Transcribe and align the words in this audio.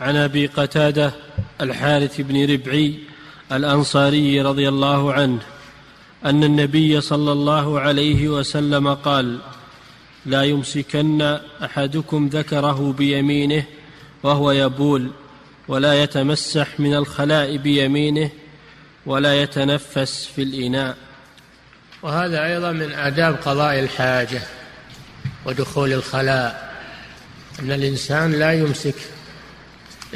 عن 0.00 0.16
أبي 0.16 0.46
قتادة 0.46 1.12
الحارث 1.60 2.20
بن 2.20 2.52
ربعي 2.52 2.98
الأنصاري 3.52 4.42
رضي 4.42 4.68
الله 4.68 5.12
عنه 5.12 5.38
أن 6.24 6.44
النبي 6.44 7.00
صلى 7.00 7.32
الله 7.32 7.80
عليه 7.80 8.28
وسلم 8.28 8.94
قال 8.94 9.38
لا 10.26 10.42
يمسكن 10.42 11.38
أحدكم 11.64 12.28
ذكره 12.28 12.94
بيمينه 12.98 13.64
وهو 14.22 14.52
يبول 14.52 15.10
ولا 15.68 16.02
يتمسح 16.02 16.80
من 16.80 16.94
الخلاء 16.94 17.56
بيمينه 17.56 18.30
ولا 19.06 19.42
يتنفس 19.42 20.26
في 20.36 20.42
الإناء. 20.42 20.96
وهذا 22.02 22.44
أيضا 22.46 22.72
من 22.72 22.92
آداب 22.92 23.34
قضاء 23.34 23.78
الحاجة 23.78 24.42
ودخول 25.46 25.92
الخلاء 25.92 26.74
أن 27.60 27.72
الإنسان 27.72 28.32
لا 28.32 28.52
يمسك 28.52 28.94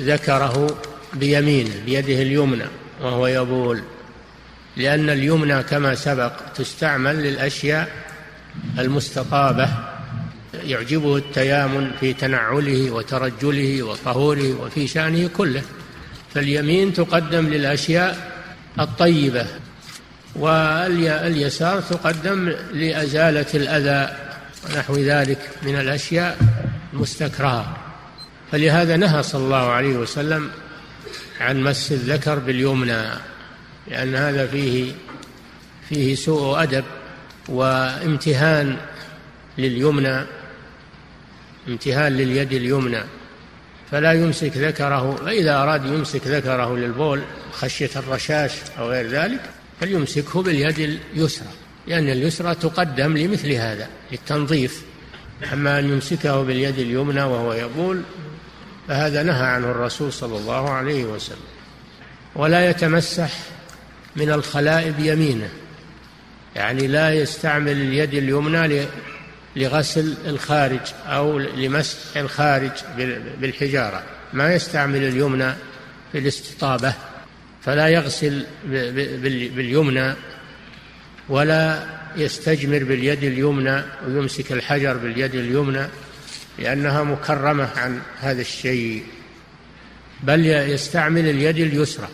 ذكره 0.00 0.78
بيمينه 1.14 1.70
بيده 1.86 2.22
اليمنى 2.22 2.64
وهو 3.02 3.26
يبول. 3.26 3.82
لأن 4.76 5.10
اليمنى 5.10 5.62
كما 5.62 5.94
سبق 5.94 6.32
تستعمل 6.54 7.16
للأشياء 7.16 7.88
المستطابة 8.78 9.68
يعجبه 10.64 11.16
التيامن 11.16 11.90
في 12.00 12.12
تنعله 12.12 12.90
وترجله 12.90 13.82
وطهوره 13.82 14.60
وفي 14.60 14.86
شأنه 14.86 15.28
كله. 15.36 15.62
فاليمين 16.34 16.92
تقدم 16.92 17.46
للأشياء 17.46 18.32
الطيبة 18.80 19.46
واليسار 20.36 21.80
تقدم 21.80 22.52
لأزالة 22.72 23.46
الأذى 23.54 24.16
ونحو 24.64 24.96
ذلك 24.96 25.50
من 25.62 25.76
الأشياء 25.80 26.38
المستكرهة. 26.92 27.87
فلهذا 28.52 28.96
نهى 28.96 29.22
صلى 29.22 29.44
الله 29.44 29.70
عليه 29.70 29.96
وسلم 29.96 30.50
عن 31.40 31.62
مس 31.62 31.92
الذكر 31.92 32.38
باليمنى 32.38 33.02
لأن 33.86 34.14
هذا 34.14 34.46
فيه 34.46 34.92
فيه 35.88 36.14
سوء 36.14 36.62
أدب 36.62 36.84
وامتهان 37.48 38.76
لليمنى 39.58 40.24
امتهان 41.68 42.12
لليد 42.12 42.52
اليمنى. 42.52 43.00
فلا 43.90 44.12
يمسك 44.12 44.56
ذكره 44.56 45.14
فإذا 45.14 45.56
أراد 45.62 45.86
يمسك 45.86 46.26
ذكره 46.26 46.76
للبول 46.76 47.22
خشية 47.52 47.90
الرشاش 47.96 48.52
أو 48.78 48.90
غير 48.90 49.08
ذلك 49.08 49.40
فليمسكه 49.80 50.42
باليد 50.42 50.98
اليسرى 51.14 51.48
لأن 51.86 52.08
اليسرى 52.08 52.54
تقدم 52.54 53.16
لمثل 53.16 53.52
هذا 53.52 53.88
للتنظيف. 54.12 54.82
أما 55.52 55.78
أن 55.78 55.90
يمسكه 55.90 56.42
باليد 56.42 56.78
اليمنى 56.78 57.22
وهو 57.22 57.52
يبول 57.52 58.02
فهذا 58.88 59.22
نهى 59.22 59.46
عنه 59.46 59.70
الرسول 59.70 60.12
صلى 60.12 60.36
الله 60.36 60.70
عليه 60.70 61.04
وسلم. 61.04 61.36
ولا 62.34 62.70
يتمسح 62.70 63.30
من 64.16 64.30
الخلاء 64.30 64.90
بيمينه 64.90 65.48
يعني 66.56 66.86
لا 66.86 67.14
يستعمل 67.14 67.72
اليد 67.72 68.14
اليمنى 68.14 68.86
لغسل 69.56 70.14
الخارج 70.26 70.80
أو 71.06 71.38
لمسح 71.38 72.16
الخارج 72.16 72.70
بالحجارة. 73.40 74.02
ما 74.32 74.54
يستعمل 74.54 75.02
اليمنى 75.02 75.52
في 76.12 76.18
الاستطابة. 76.18 76.94
فلا 77.62 77.88
يغسل 77.88 78.46
باليمنى 79.54 80.14
ولا 81.28 81.86
يستجمر 82.16 82.84
باليد 82.84 83.24
اليمنى 83.24 83.82
ويمسك 84.06 84.52
الحجر 84.52 84.96
باليد 84.96 85.34
اليمنى. 85.34 85.86
لأنها 86.58 87.02
مكرمة 87.02 87.68
عن 87.76 88.00
هذا 88.20 88.40
الشيء. 88.40 89.04
بل 90.22 90.46
يستعمل 90.46 91.28
اليد 91.28 91.58
اليسرى 91.58 92.08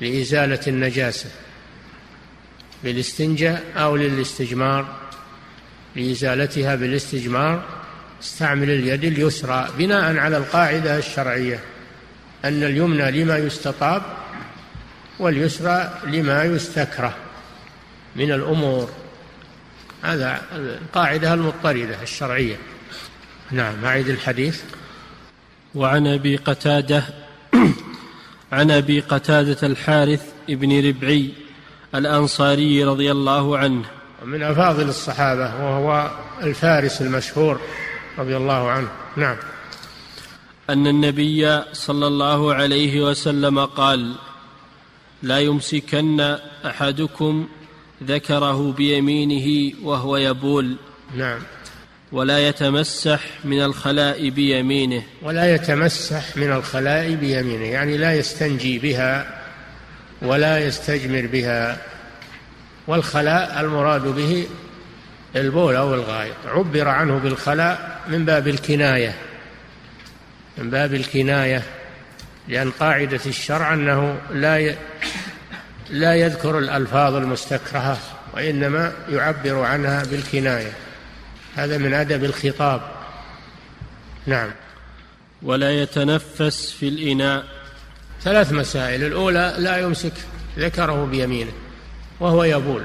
لإزالة 0.00 0.60
النجاسة 0.66 1.30
بالاستنجاء 2.84 3.64
أو 3.76 3.96
للاستجمار. 3.96 4.86
لإزالتها 5.96 6.74
بالاستجمار 6.74 7.64
استعمل 8.22 8.70
اليد 8.70 9.04
اليسرى 9.04 9.68
بناء 9.78 10.16
على 10.16 10.36
القاعدة 10.36 10.98
الشرعية 10.98 11.60
أن 12.44 12.62
اليمنى 12.62 13.10
لما 13.10 13.38
يستطاب 13.38 14.02
واليسرى 15.18 16.00
لما 16.04 16.44
يستكره 16.44 17.16
من 18.16 18.32
الأمور. 18.32 18.90
هذا 20.02 20.42
القاعدة 20.52 21.34
المضطردة 21.34 22.02
الشرعية. 22.02 22.56
نعم 23.52 23.84
أعيد 23.84 24.08
الحديث. 24.08 24.62
وعن 25.74 26.06
أبي 26.06 26.36
قتادة 26.36 27.04
عن 28.52 28.70
أبي 28.70 29.00
قتادة 29.00 29.66
الحارث 29.66 30.22
بن 30.48 30.88
ربعي 30.88 31.32
الأنصاري 31.94 32.84
رضي 32.84 33.12
الله 33.12 33.58
عنه. 33.58 33.84
من 34.24 34.42
أفاضل 34.42 34.88
الصحابة 34.88 35.64
وهو 35.64 36.10
الفارس 36.42 37.02
المشهور 37.02 37.60
رضي 38.18 38.36
الله 38.36 38.70
عنه. 38.70 38.88
نعم. 39.16 39.36
أن 40.70 40.86
النبي 40.86 41.62
صلى 41.72 42.06
الله 42.06 42.54
عليه 42.54 43.00
وسلم 43.00 43.64
قال 43.64 44.14
لا 45.22 45.38
يمسكن 45.38 46.36
أحدكم 46.66 47.48
ذكره 48.04 48.72
بيمينه 48.72 49.76
وهو 49.82 50.16
يبول. 50.16 50.76
نعم. 51.16 51.38
ولا 52.12 52.48
يتمسح 52.48 53.20
من 53.44 53.62
الخلاء 53.62 54.30
بيمينه. 54.30 55.02
ولا 55.22 55.54
يتمسح 55.54 56.36
من 56.36 56.52
الخلاء 56.52 57.14
بيمينه 57.14 57.64
يعني 57.64 57.96
لا 57.96 58.14
يستنجي 58.14 58.78
بها 58.78 59.40
ولا 60.22 60.58
يستجمر 60.58 61.26
بها. 61.26 61.78
والخلاء 62.86 63.60
المراد 63.60 64.02
به 64.02 64.46
البول 65.36 65.76
أو 65.76 65.94
الغائط. 65.94 66.36
عبر 66.46 66.88
عنه 66.88 67.18
بالخلاء 67.18 68.00
من 68.08 68.24
باب 68.24 68.48
الكناية 68.48 69.14
من 70.58 70.70
باب 70.70 70.94
الكناية 70.94 71.62
لأن 72.48 72.70
قاعدة 72.70 73.20
الشرع 73.26 73.74
أنه 73.74 74.18
لا 74.30 74.74
لا 75.90 76.14
يذكر 76.14 76.58
الألفاظ 76.58 77.14
المستكرهة 77.14 77.98
وإنما 78.34 78.92
يعبر 79.08 79.58
عنها 79.58 80.04
بالكناية. 80.04 80.72
هذا 81.54 81.78
من 81.78 81.94
أدب 81.94 82.24
الخطاب. 82.24 82.80
نعم. 84.26 84.50
ولا 85.42 85.70
يتنفس 85.70 86.72
في 86.72 86.88
الإناء. 86.88 87.44
ثلاث 88.22 88.52
مسائل. 88.52 89.04
الأولى 89.04 89.54
لا 89.58 89.78
يمسك 89.78 90.12
ذكره 90.58 91.04
بيمينه 91.04 91.52
وهو 92.20 92.44
يبول. 92.44 92.82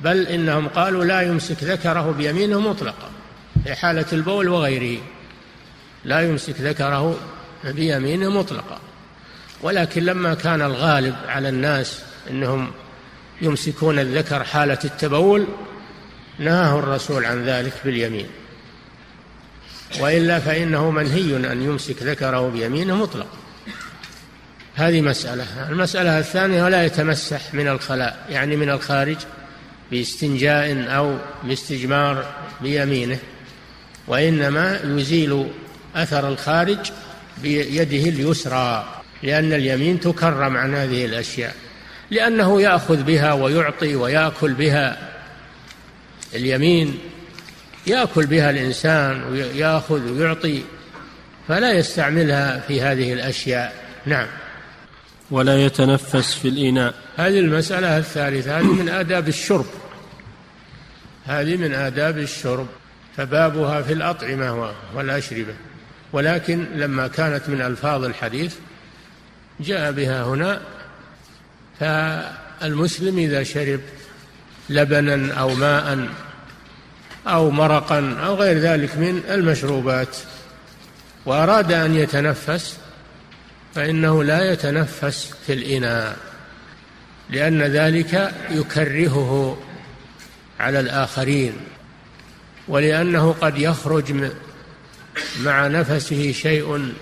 بل 0.00 0.26
إنهم 0.26 0.68
قالوا 0.68 1.04
لا 1.04 1.20
يمسك 1.20 1.64
ذكره 1.64 2.14
بيمينه 2.18 2.60
مطلقا 2.60 3.10
في 3.64 3.74
حالة 3.74 4.06
البول 4.12 4.48
وغيره. 4.48 5.00
لا 6.04 6.20
يمسك 6.20 6.60
ذكره 6.60 7.16
بيمينه 7.64 8.30
مطلقا. 8.30 8.80
ولكن 9.62 10.04
لما 10.04 10.34
كان 10.34 10.62
الغالب 10.62 11.16
على 11.26 11.48
الناس 11.48 12.02
إنهم 12.30 12.70
يمسكون 13.42 13.98
الذكر 13.98 14.44
حالة 14.44 14.78
التبول 14.84 15.46
نهاه 16.40 16.78
الرسول 16.78 17.24
عن 17.24 17.44
ذلك 17.44 17.72
باليمين. 17.84 18.26
وإلا 20.00 20.38
فإنه 20.38 20.90
منهي 20.90 21.36
أن 21.36 21.62
يمسك 21.62 22.02
ذكره 22.02 22.48
بيمينه 22.48 22.96
مطلقا 22.96 23.36
هذه 24.74 25.00
مسألة. 25.00 25.46
المسألة 25.70 26.18
الثانية 26.18 26.64
ولا 26.64 26.84
يتمسح 26.84 27.54
من 27.54 27.68
الخلاء 27.68 28.26
يعني 28.30 28.56
من 28.56 28.70
الخارج 28.70 29.16
باستنجاء 29.90 30.96
أو 30.96 31.16
باستجمار 31.44 32.24
بيمينه 32.60 33.18
وإنما 34.06 34.80
يزيل 34.84 35.46
أثر 35.96 36.28
الخارج 36.28 36.92
بيده 37.42 38.08
اليسرى 38.08 38.88
لأن 39.22 39.52
اليمين 39.52 40.00
تكرم 40.00 40.56
عن 40.56 40.74
هذه 40.74 41.04
الأشياء 41.04 41.54
لأنه 42.10 42.62
يأخذ 42.62 43.02
بها 43.02 43.32
ويعطي 43.32 43.96
ويأكل 43.96 44.52
بها. 44.54 45.10
اليمين 46.34 46.98
يأكل 47.86 48.26
بها 48.26 48.50
الإنسان 48.50 49.22
ويأخذ 49.22 50.10
ويعطي 50.12 50.62
فلا 51.48 51.72
يستعملها 51.72 52.60
في 52.60 52.82
هذه 52.82 53.12
الأشياء. 53.12 53.74
نعم. 54.06 54.26
ولا 55.30 55.64
يتنفس 55.64 56.34
في 56.34 56.48
الإناء. 56.48 56.94
هذه 57.16 57.38
المسألة 57.38 57.98
الثالثة 57.98 58.58
هذه 58.58 58.64
من 58.64 58.88
آداب 58.88 59.28
الشرب. 59.28 59.66
هذه 61.26 61.56
من 61.56 61.74
آداب 61.74 62.18
الشرب. 62.18 62.66
فبابها 63.16 63.82
في 63.82 63.92
الأطعمة 63.92 64.72
والأشربة. 64.94 65.54
ولكن 66.12 66.66
لما 66.74 67.08
كانت 67.08 67.48
من 67.48 67.60
ألفاظ 67.60 68.04
الحديث 68.04 68.54
جاء 69.60 69.92
بها 69.92 70.24
هنا 70.24 70.60
فالمسلم 71.80 73.18
إذا 73.18 73.42
شرب 73.42 73.80
لبنا 74.70 75.34
أو 75.34 75.54
ماء 75.54 76.08
أو 77.26 77.50
مرقا 77.50 78.16
أو 78.26 78.34
غير 78.34 78.58
ذلك 78.58 78.96
من 78.96 79.22
المشروبات. 79.30 80.16
وأراد 81.26 81.72
أن 81.72 81.94
يتنفس 81.94 82.78
فإنه 83.74 84.24
لا 84.24 84.52
يتنفس 84.52 85.34
في 85.46 85.52
الإناء 85.52 86.16
لأن 87.30 87.62
ذلك 87.62 88.34
يكرهه 88.50 89.58
على 90.60 90.80
الآخرين 90.80 91.52
ولأنه 92.68 93.32
قد 93.32 93.58
يخرج 93.58 94.30
مع 95.40 95.66
نفسه 95.66 96.32
شيء 96.32 96.92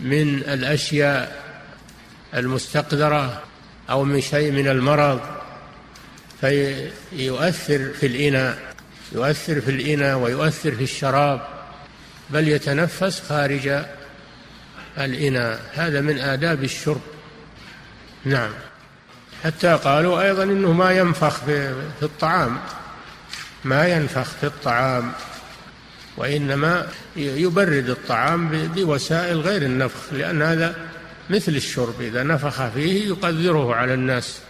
من 0.00 0.34
الأشياء 0.34 1.42
المستقذرة 2.34 3.42
أو 3.90 4.04
من 4.04 4.20
شيء 4.20 4.52
من 4.52 4.68
المرض. 4.68 5.37
فيؤثر 6.40 7.92
في 8.00 8.06
الإناء 8.06 8.68
يؤثر 9.12 9.60
في 9.60 9.70
الإناء 9.70 10.18
ويؤثر 10.18 10.74
في 10.74 10.82
الشراب 10.82 11.40
بل 12.30 12.48
يتنفس 12.48 13.22
خارج 13.28 13.84
الإناء. 14.98 15.60
هذا 15.74 16.00
من 16.00 16.18
آداب 16.18 16.64
الشرب. 16.64 17.00
نعم. 18.24 18.50
حتى 19.44 19.78
قالوا 19.84 20.22
أيضا 20.22 20.42
إنه 20.42 20.72
ما 20.72 20.92
ينفخ 20.92 21.44
في 21.44 22.02
الطعام. 22.02 22.58
ما 23.64 23.88
ينفخ 23.88 24.30
في 24.40 24.46
الطعام 24.46 25.12
وإنما 26.16 26.88
يبرد 27.16 27.90
الطعام 27.90 28.48
بوسائل 28.48 29.40
غير 29.40 29.62
النفخ 29.62 30.12
لأن 30.12 30.42
هذا 30.42 30.74
مثل 31.30 31.52
الشرب. 31.52 32.00
إذا 32.00 32.22
نفخ 32.22 32.68
فيه 32.68 33.08
يقدره 33.08 33.74
على 33.74 33.94
الناس. 33.94 34.40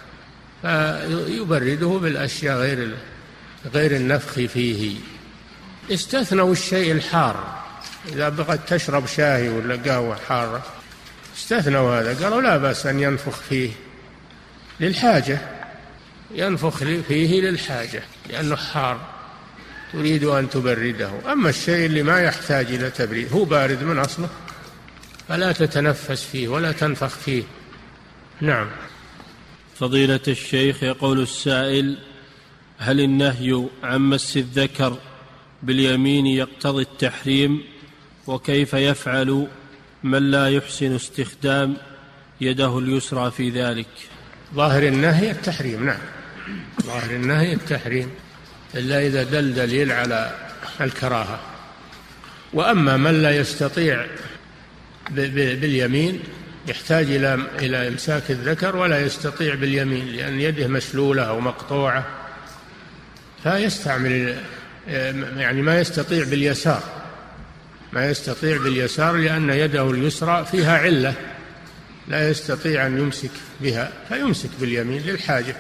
فيبرده 0.63 1.87
بالأشياء 1.87 2.57
غير 2.57 2.95
غير 3.75 3.97
النفخ 3.97 4.33
فيه. 4.33 4.97
استثنوا 5.91 6.53
الشيء 6.53 6.93
الحار. 6.93 7.65
إذا 8.09 8.29
بغت 8.29 8.75
تشرب 8.75 9.07
شاهي 9.07 9.49
ولا 9.49 9.77
قهوة 9.77 10.17
حارة 10.29 10.63
استثنوا 11.37 12.01
هذا. 12.01 12.25
قالوا 12.25 12.43
لا 12.43 12.57
بأس 12.57 12.87
أن 12.87 13.01
ينفخ 13.01 13.37
فيه 13.37 13.71
للحاجة. 14.81 15.39
ينفخ 16.35 16.77
فيه 17.09 17.41
للحاجة 17.41 18.03
لأنه 18.31 18.57
حار. 18.57 19.01
تريد 19.93 20.25
أن 20.25 20.51
تبرده. 20.51 21.11
أما 21.33 21.49
الشيء 21.49 21.87
اللي 21.87 22.03
ما 22.03 22.21
يحتاج 22.21 22.67
إلى 22.67 22.91
تبريد 22.91 23.33
هو 23.33 23.45
بارد 23.45 23.83
من 23.83 23.99
أصله. 23.99 24.29
فلا 25.29 25.53
تتنفس 25.53 26.25
فيه 26.25 26.49
ولا 26.49 26.73
تنفخ 26.73 27.09
فيه. 27.09 27.43
نعم. 28.41 28.69
فضيلة 29.79 30.21
الشيخ 30.29 30.83
يقول 30.83 31.21
السائل 31.21 31.99
هل 32.79 33.01
النهي 33.01 33.67
عن 33.83 34.01
مس 34.01 34.37
الذكر 34.37 34.99
باليمين 35.63 36.27
يقتضي 36.27 36.83
التحريم؟ 36.83 37.63
وكيف 38.27 38.75
يفعل 38.75 39.47
من 40.03 40.31
لا 40.31 40.49
يحسن 40.49 40.95
استخدام 40.95 41.77
يده 42.41 42.79
اليسرى 42.79 43.31
في 43.31 43.51
ذلك؟ 43.51 43.87
ظاهر 44.55 44.83
النهي 44.83 45.31
التحريم 45.31 45.87
نعم. 45.87 46.01
ظاهر 46.83 47.11
النهي 47.11 47.53
التحريم 47.53 48.11
إلا 48.75 49.07
إذا 49.07 49.23
دل 49.23 49.55
دليل 49.55 49.93
على 49.93 50.35
الكراهة. 50.81 51.41
وأما 52.53 52.97
من 52.97 53.23
لا 53.23 53.37
يستطيع 53.37 54.07
باليمين 55.11 56.21
يحتاج 56.69 57.11
إلى 57.11 57.35
إلى 57.59 57.89
إمساك 57.89 58.31
الذكر 58.31 58.77
ولا 58.77 59.01
يستطيع 59.01 59.55
باليمين 59.55 60.07
لأن 60.09 60.41
يده 60.41 60.67
مشلولة 60.67 61.23
أو 61.23 61.41
مقطوعة. 61.41 62.07
فيستعمل 63.43 64.37
يعني 65.37 65.63
ما 65.63 65.81
يستطيع 65.81 66.25
باليسار. 66.25 66.83
ما 67.93 68.11
يستطيع 68.11 68.57
باليسار 68.57 69.17
لأن 69.17 69.51
يده 69.51 69.91
اليسرى 69.91 70.45
فيها 70.45 70.79
علة. 70.79 71.15
لا 72.09 72.31
يستطيع 72.31 72.87
أن 72.87 72.99
يمسك 72.99 73.31
بها 73.61 73.93
فيمسك 74.09 74.51
باليمين 74.61 75.03
للحاجة. 75.03 75.57